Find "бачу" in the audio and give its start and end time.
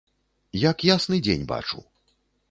1.51-1.83